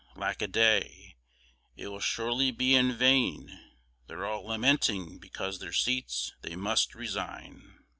lack 0.15 0.41
a 0.41 0.47
day, 0.47 1.15
it 1.75 1.87
will 1.87 1.99
surely 1.99 2.49
be 2.49 2.73
in 2.73 2.91
vain. 2.97 3.49
And 3.49 3.59
they're 4.07 4.25
all 4.25 4.47
lamenting 4.47 5.19
because 5.19 5.59
their 5.59 5.73
seats 5.73 6.33
they 6.41 6.55
must 6.55 6.95
resign. 6.95 7.83